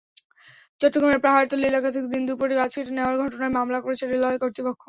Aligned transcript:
চট্টগ্রামের 0.81 1.23
পাহাড়তলী 1.25 1.65
এলাকা 1.67 1.89
থেকে 1.93 2.07
দিনদুপুরে 2.13 2.53
গাছ 2.59 2.71
কেটে 2.75 2.91
নেওয়ার 2.95 3.15
ঘটনায় 3.23 3.55
মামলা 3.57 3.79
করেছে 3.81 4.03
রেলওয়ে 4.05 4.41
কর্তৃপক্ষ। 4.43 4.79